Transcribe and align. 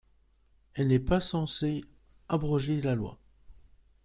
Elle 0.73 0.87
n'est 0.87 0.97
pas 0.97 1.21
censée 1.21 1.85
abroger 2.27 2.81
la 2.81 2.95
loi. 2.95 3.19